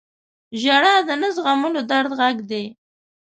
•ژړا 0.61 0.95
د 1.07 1.09
نه 1.21 1.29
زغملو 1.35 1.81
درد 1.91 2.11
غږ 2.19 2.37
دی. 2.51 2.65